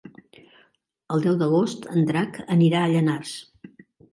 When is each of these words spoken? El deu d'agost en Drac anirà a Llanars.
El 1.17 1.21
deu 1.27 1.35
d'agost 1.43 1.87
en 1.97 2.09
Drac 2.13 2.41
anirà 2.57 2.85
a 2.87 2.91
Llanars. 2.97 3.39